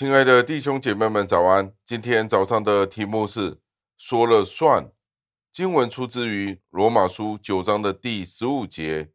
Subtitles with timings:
[0.00, 1.74] 亲爱的弟兄姐妹们，早安！
[1.84, 3.58] 今天早上的题目是
[3.98, 4.90] “说了算”。
[5.52, 9.10] 经文出自于罗马书九章的第十五节。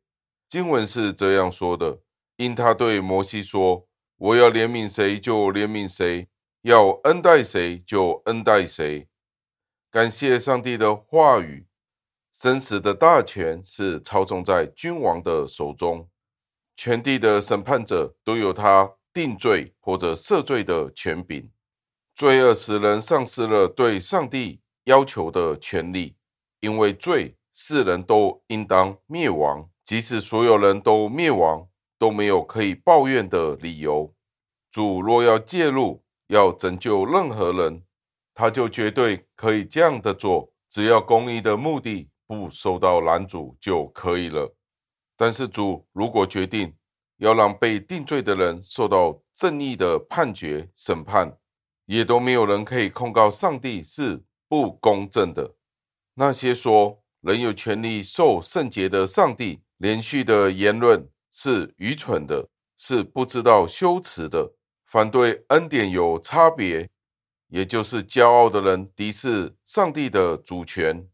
[0.47, 2.01] 经文是这样说的
[2.37, 3.87] ：“因他对摩西说，
[4.17, 6.27] 我要怜悯谁就怜悯谁，
[6.61, 9.07] 要恩待谁就恩待谁。”
[9.89, 11.65] 感谢上帝的话语，
[12.31, 16.07] 生死的大权是操纵在君王的手中，
[16.77, 18.91] 全地的审判者都有他。
[19.15, 21.49] 定罪或者赦罪的权柄，
[22.13, 26.17] 罪恶使人丧失了对上帝要求的权利，
[26.59, 29.69] 因为罪，世人都应当灭亡。
[29.85, 31.65] 即使所有人都灭亡，
[31.97, 34.13] 都没有可以抱怨的理由。
[34.69, 37.83] 主若要介入，要拯救任何人，
[38.33, 44.53] 他就绝对可以这样的做，只要公义的目的不受到拦阻就可以了。
[45.15, 46.75] 但是主如果决定，
[47.17, 51.37] 要让被定罪的人受到正义的判决审判，
[51.85, 55.55] 也都没有人可以控告上帝是不公正的。
[56.13, 64.53] 那些说人有权利受圣洁的上帝连续的言论是愚蠢的，是不知道羞耻的，
[64.85, 66.89] 反对恩典有差别，
[67.47, 71.07] 也就是骄傲的人敌视上帝的主权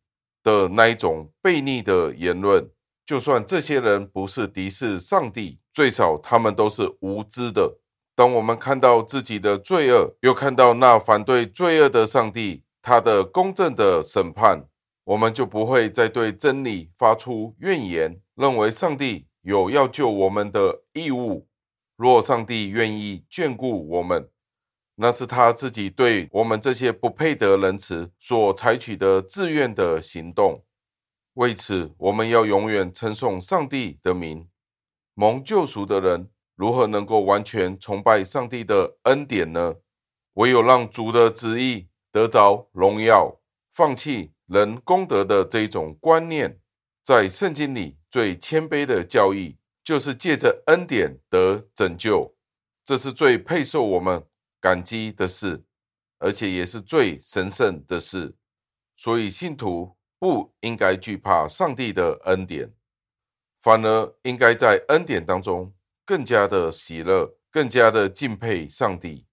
[0.43, 2.67] 的那一种悖逆的言论。
[3.05, 5.60] 就算这些人不是敌视上帝。
[5.73, 7.77] 最少他们都是无知的。
[8.15, 14.65] 当我们看到自己的罪恶，又看到那反对罪恶的上帝，他的公正的审判，
[15.05, 21.47] 我们就不会再对真理发出怨言，认为上帝有要救我们的义务。
[21.95, 24.29] 若上帝愿意眷顾我们，
[24.95, 30.63] 那是他自己对我们这些不配得仁慈所采取的自愿的行动。
[31.35, 34.47] 为此，我们要永远称颂上帝的名。
[35.21, 39.75] 蒙救赎的人如何能够完全崇拜上帝的恩典呢？
[40.33, 43.39] 唯有让主的旨意得着荣耀，
[43.71, 46.59] 放弃人功德的这种观念。
[47.03, 52.35] 在圣经里最谦卑的教义，就是借着恩典得拯救，
[52.83, 54.23] 这是最配受我们
[54.59, 55.63] 感激的事，
[56.17, 58.35] 而且也是最神圣的事。
[58.97, 62.73] 所以信徒不应该惧怕上帝的恩典。
[63.61, 65.71] 反而应该在恩典当中
[66.05, 69.27] 更加的喜乐，更加的敬佩上帝。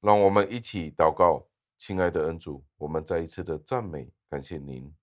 [0.00, 1.46] 让我们一起祷告，
[1.76, 4.94] 亲爱的恩主，我们再一次的赞美感谢您，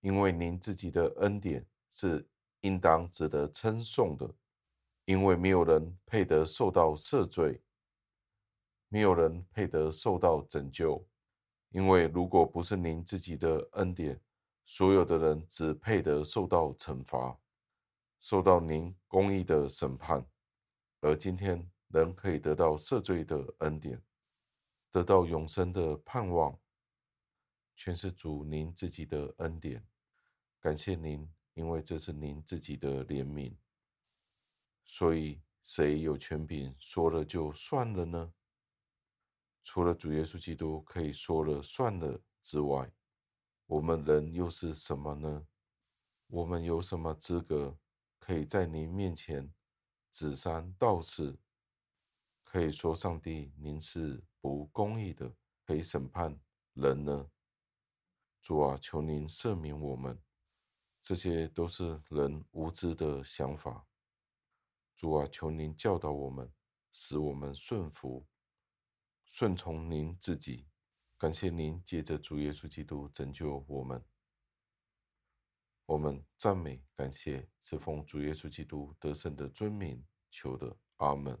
[0.00, 2.26] 因为您自己的恩典是
[2.60, 4.30] 应当值得称颂的。
[5.04, 7.60] 因为没有人配得受到赦罪，
[8.88, 11.04] 没有人配得受到拯救。
[11.70, 14.20] 因为如果不是您自己的恩典，
[14.64, 17.36] 所有的人只配得受到惩罚。
[18.22, 20.24] 受到您公义的审判，
[21.00, 24.00] 而今天人可以得到赦罪的恩典，
[24.92, 26.56] 得到永生的盼望，
[27.74, 29.84] 全是主您自己的恩典。
[30.60, 33.56] 感谢您，因为这是您自己的怜悯。
[34.84, 38.32] 所以，谁有权柄说了就算了呢？
[39.64, 42.88] 除了主耶稣基督可以说了算了之外，
[43.66, 45.44] 我们人又是什么呢？
[46.28, 47.76] 我们有什么资格？
[48.24, 49.52] 可以在您面前
[50.12, 51.36] 指三道四，
[52.44, 55.34] 可以说上帝您是不公义的，
[55.64, 56.38] 可以审判
[56.74, 57.28] 人呢？
[58.40, 60.22] 主啊，求您赦免我们，
[61.02, 63.88] 这些都是人无知的想法。
[64.94, 66.48] 主啊，求您教导我们，
[66.92, 68.24] 使我们顺服、
[69.24, 70.68] 顺从您自己。
[71.18, 74.00] 感谢您借着主耶稣基督拯救我们。
[75.92, 81.38] 我们赞美、感谢，是奉主耶稣基督得胜的尊名求的，阿门。